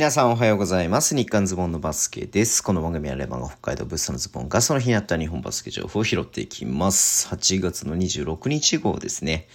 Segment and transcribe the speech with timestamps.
[0.00, 1.14] 皆さんおはようございます。
[1.14, 2.62] 日刊ズボンのバスケです。
[2.62, 7.28] この番組はレバンが北海道物産のズボンがその日にあった日本バスケ情報を拾っていきます。
[7.28, 9.46] 8月の26日号ですね。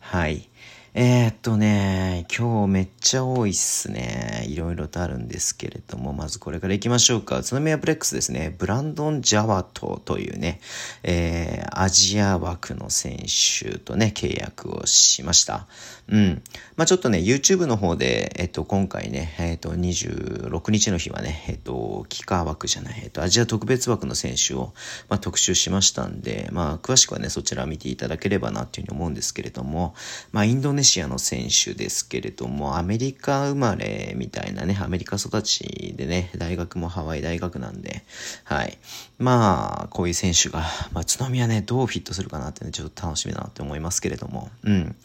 [0.00, 0.50] はい。
[0.94, 4.44] えー、っとね、今日めっちゃ多いっすね。
[4.46, 7.38] いろいろとあるんですけれども、まずこれから行きましょうか。
[7.38, 8.54] 宇都宮ブレックスですね。
[8.58, 10.60] ブランドン・ジャワトというね、
[11.02, 15.66] えー、アジア枠の選手とね、契約をしました。
[16.10, 16.42] うん。
[16.76, 24.74] まあちょっとね、YouTube の方で、えっと、今回ね、えっと、26日の日はね、えっと、幾何枠じゃない、えっと、アジア特別枠の選手を、
[25.08, 29.94] まあ、特集しましたんで、まあ、詳しくはね、そちら見ていただければなっていうふうに思うんですけれども、
[30.32, 38.02] まあ、インドネシアの選手ですけれども、アメリカ生まれみたいなね、アメリカ育ちでね、大学もハワイ大学なんで、
[38.44, 38.78] はい。
[39.18, 40.60] まあ、こういう選手が、
[40.92, 44.96] まあ、宇都宮ね、どうフィットするかなってね、ちょっと楽しみだなって思いますけれども、うん。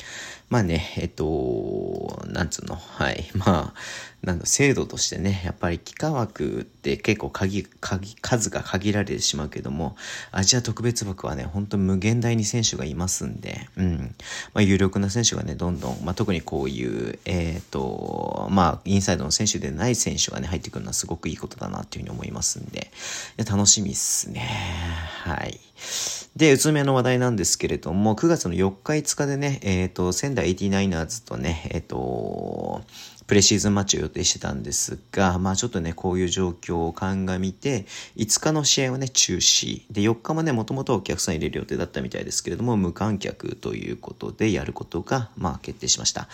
[0.50, 3.30] まあね、えっと、なんつうの、はい。
[3.36, 3.74] まあ、
[4.24, 9.98] なんだ、制度としてね、やっぱり幾何枠って結構鍵、鍵、数が限られてしまうけども、
[10.32, 14.16] アジア特別枠はね、本当無限大に選手がいますんで、うん。
[14.54, 22.92] まあ、有力な選手がね、どどんどん、まあ、特にこういう、えっ、と、まあ、インサイドの選手でない選手がね、入ってくるのはすごくいいことだなというふうに思いますんで、
[23.38, 24.48] 楽しみっすね。
[25.24, 25.60] はい。
[26.36, 32.82] で、宇都宮の話題なんですけれども、9月の4日5日でね、えっ、と、仙台 89ers とね、えっ、と、
[33.28, 39.84] プレシーズンマッチを予定してたんですが、まあちょっとね、こういう状況を鑑みて、5日の試合はね、中止。
[39.92, 46.30] で、4日もね、もともとお客さん入れる予定だったみたいですけれども、無観客ということでやることが、まあ決定しました。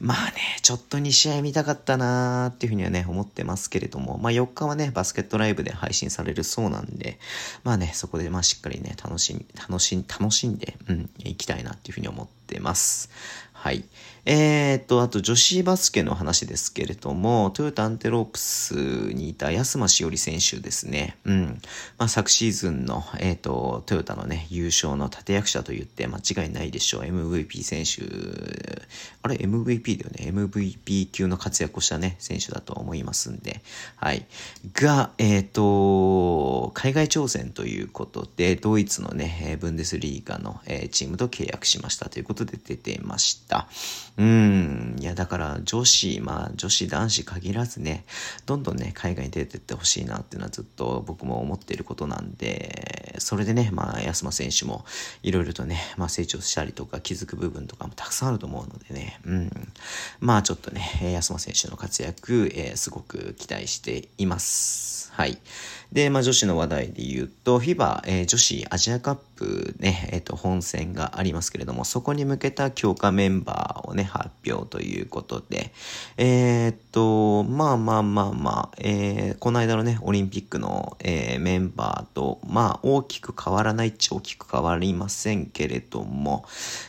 [0.00, 7.18] まあね、ちょっと2試合見たかったなーっていうふうにはね、思ってますけれども、まあ4日はね、バスケットライブで配信されるそうなんで、
[7.64, 13.10] まあね、そこでまあしっかりね、楽しみ、楽しん、楽しんで、うん、行きたいなっていうふうに思ってます。
[13.66, 13.82] はい。
[14.26, 21.16] えー、っと、あと女子バスケの話ですけれども、トヨタアンテロープスにいた安間しおり選手ですね。
[21.24, 21.60] うん。
[21.98, 27.00] まあ、昨シーズンの、えー、っと、トヨタのね、優勝の立役者と言って間違いないでしょう。
[27.02, 28.02] MVP 選手、
[29.22, 30.32] あれ ?MVP だよね。
[30.32, 33.62] MVP 級の活躍をしたね、選手だと思いますんで。
[33.96, 34.26] はい。
[34.74, 43.55] が、えー、っと、海外挑戦ということで、ドイツのね、ブンデスリーガの、え、チームと契約しましたということで出ていました。
[44.18, 44.96] うん。
[44.98, 48.04] いや、だから女子、まあ女子男子限らずね、
[48.46, 54.84] どんどんね、海外に出てってほしいなっていうのはずっと僕も思っていることなんで、それでね、まあ安間選手も
[55.22, 59.50] いろいろとね、まあ成長したりとか気づく部分とかもたくさんあると思うのでね、うん。
[60.20, 65.12] まあちょっとね、安間選手の活躍、えー、すごく期待しています。
[65.12, 65.38] はい。
[65.92, 69.35] で、まあ女子の話題で言うと、FIBA、えー、女子アジアカップ
[69.78, 75.72] ね、えっ、と、本戦がありますけれども、そこに向けた強化メンバーをね、発表ということで、
[76.16, 86.44] えっ、と、まあまあまあまあ、えー、この間のね、オリンピックの、えー、メンバーと、まあ大きく変わらないっちゃ大きく変わりませんけれども、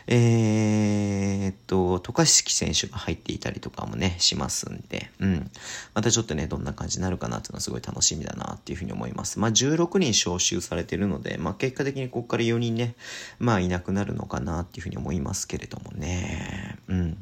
[0.08, 5.52] えっと、渡嘉敷選手が入っていたりとかもね、しますんで、うん。
[5.94, 9.40] またちょっとね、どんな感じになるかなっていうのはすごい楽しみだなっていうふうに思います。
[9.40, 12.96] まあ16人招集されてるので、まあ結果的にここから4人ね、
[13.40, 16.78] まあいなくなるのかなっていうふうに思いますけれどもね。
[16.88, 17.18] うん。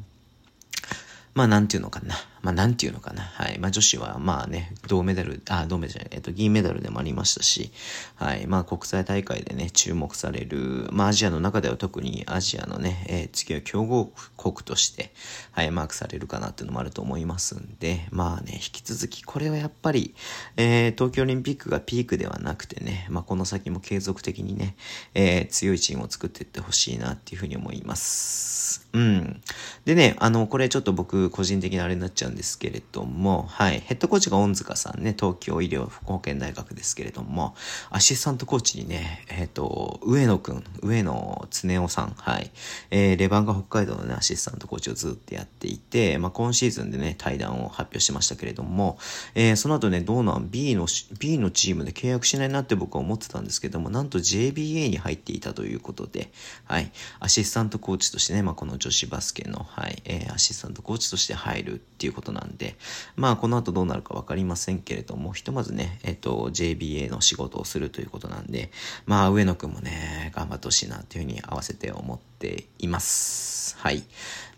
[1.33, 2.15] まあなんていうのかな。
[2.45, 3.23] まあなんていうのかな。
[3.23, 3.57] はい。
[3.57, 7.71] まあ女子はまあね、銅メダル、あ、銅メダルじゃない、えっと、銀メダルでもありましたし、
[8.13, 8.45] はい。
[8.45, 15.11] まあ国際大会でね、注目される、まあアジアの中では特にアジアのね、えー、次は強豪国として、
[15.53, 20.13] はい、マークされるかなっていうのもあると思いますんで、まあね、引き続きこれはやっぱり、
[20.55, 24.75] えー、東京オリンピックがピークではなくてね、まあこの先も継続的にね、
[25.15, 28.87] えー、強いチームを作っていってほしいなっていうふうに思います。
[28.93, 29.41] うん。
[29.83, 33.79] でね、あの、これちょっと僕個人的なあれになっちゃうんですけれども、はい。
[33.79, 37.55] ヘッドコーチが恩塚さんね、東京医療福保健大学ですけれども、
[37.89, 42.51] アシスタントコーチにね、えっ、ー、と、上野くん、上野恒夫さん、はい。
[42.91, 48.97] えー、レバンガ北海道のね、アシスタントコーチをずっとやっていて、まあ、今シーズンでね、対談を発表しましたけれども、
[49.33, 50.87] えー、その後ね、どうなん B の、
[51.19, 56.31] B のチームで契約しないなって僕は思ってたんですけども、なんと JBA に入っていたということで、
[56.65, 56.91] はい。
[57.19, 62.75] アシスタントコーチとしてね、まあ、この女子バスケの、はい、えー、アシスタントコーチとして入るっていうことなんで、
[63.15, 68.71] まあ、この後どうなるかわかりませんけれども、ひとまずね、えっ、と、JBA の仕事をするということなんで、
[69.05, 73.77] まあ、上野くんもね、頑張ってほしいなっていうふうに合わせて思っています。
[73.77, 74.03] はい。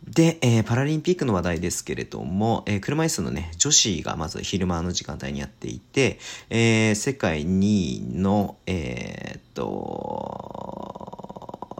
[0.05, 10.77] で、えー、パラリンピックの話題ですけれども、えー、車椅子のね、女子がまず昼間の時間帯にやっていて、えー、世界2位の、えー、っと、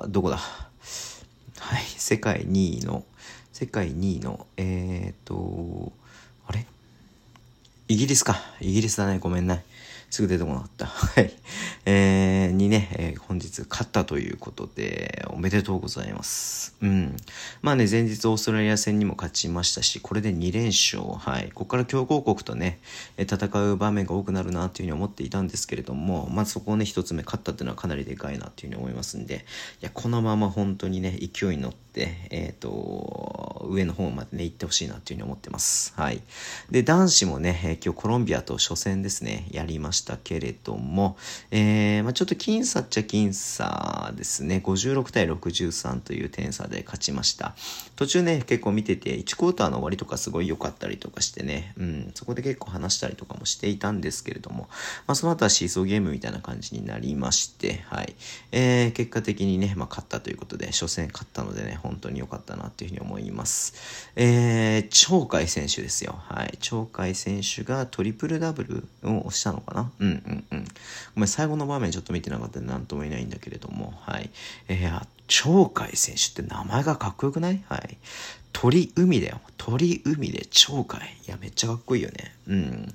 [0.10, 0.38] どこだ？
[0.38, 3.04] はい、世界2位の、
[3.60, 5.92] 世界2位の、えー、っと、
[6.46, 6.64] あれ？
[7.88, 8.40] イギリスか。
[8.62, 9.18] イギリスだね。
[9.18, 9.66] ごめんね。
[10.10, 10.86] すぐ出てこなかった。
[10.88, 11.34] はい。
[11.86, 16.76] えー、にね、えー、本日勝ったということで、おめでとうございます。
[16.82, 17.18] うん。
[17.62, 21.04] まあね、前日オーストラリア戦にも勝ちましたし、これで2連勝。
[21.18, 21.52] はい。
[21.54, 22.80] ここから強豪国とね、
[23.18, 29.46] 戦う場面が多くなるなっていうふうに思っていたんですけれども、まあそこをね、一つ目勝ったっていうのはかなりでかいなっていうふうに思いますんで、
[29.82, 35.94] いや、このまま本当にね、勢いに乗って、えっ、ー、と、上の方までね、行ってほしいなっていうふうに思ってます。
[35.96, 36.22] はい。
[36.72, 41.18] で、男子もね、えー、今日コロンビアと初戦ですね、やりましたしたけれども、
[41.52, 44.62] えー、まあ、ちょっと僅差っちゃ僅差ですね。
[44.64, 47.56] 56対63という点差で勝ちました。
[47.96, 54.68] 途中ね、結構見てて、1クォーターの終わりとかすごい良かったりとかしてね、うん、そこで結構話したりとかもしていたんですけれども、
[55.08, 58.16] まあ、その後はシーソーゲームみたいな感じになりまして、はい。
[58.52, 64.12] えー、結果的にね、まあ、勝ったということで、初戦勝ったのでね、本当に良かったなというふうに思います。
[64.16, 66.16] えー、鳥海選手ですよ。
[66.28, 66.58] はい。
[66.62, 69.87] 鳥海選手がトリプルダブルをしたのかな？
[70.00, 70.08] うん。
[70.08, 70.64] うんうん。
[71.16, 74.30] ごめん、最後の場面ちょっと見てなかったんで何とも言えないんだけれども、はい。
[74.68, 77.64] えー、鳥海選手って名前がかっこよくない？
[77.68, 77.98] はい。
[78.54, 79.40] 鳥海だよ。
[79.58, 81.02] 鳥海で鳥海。
[81.04, 82.34] いや、めっちゃかっこいいよね。
[82.48, 82.94] うん。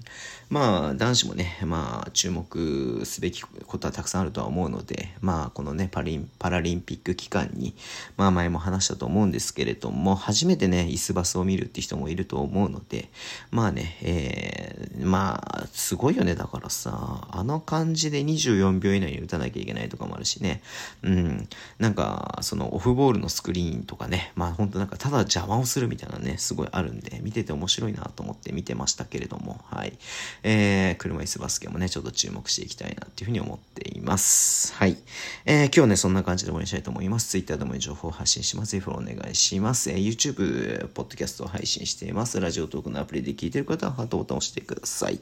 [0.52, 7.74] まあ、男子もね、まあ、注目すべきことはたくさんあるとは思うので、まあ、このね、パリン、パラリンピック期間に、
[8.18, 13.08] まあ、前も話したと思うんですけれども、初めてね、椅子バスを見るって人もいると思うので、
[13.50, 16.34] まあね、えー、まあ、すごいよね。
[16.34, 20.60] だからさ、あの感じで24秒以内に打たなきゃいけないとかもあるしね、
[21.02, 21.48] うん。
[21.78, 29.98] なんか、そのオフボールのスクリーンとかね、まあ、本当なんか、ただ邪魔をするみたいなね、すごいあるんで、見てて面白いなと思って見てましたけれども、はい。
[30.42, 34.74] えー、車椅子バスケもね、ちょっと注目していきたいなっていうふうに思っています。
[34.74, 34.96] はい。
[35.44, 37.28] えー、今日ね、そんな感じで終わりにしたいと思います。
[37.30, 38.72] Twitter でも情報を発信します。
[38.72, 39.90] ぜひフォローお願いします。
[39.90, 42.38] えー、YouTube、ポッドキャストを配信しています。
[42.40, 45.20] ラジオトークのアプリで聞いてる方はハートボタンを押してください。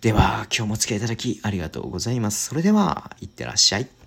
[0.00, 2.46] では、今日もお付き合いいただきありがとうございます。
[2.46, 3.99] それでは、いってらっしゃい。